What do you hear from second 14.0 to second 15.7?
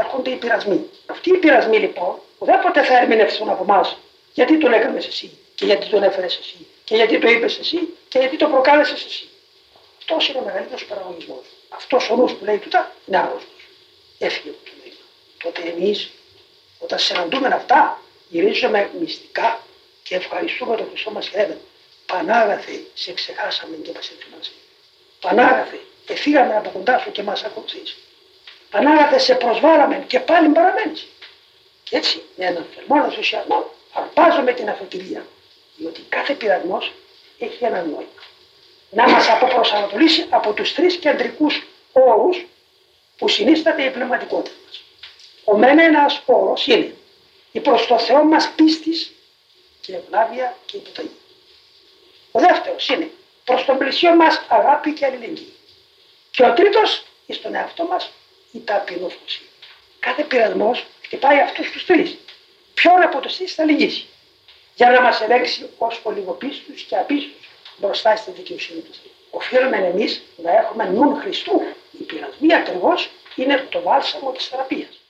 Έφυγε από το νόημα. Τότε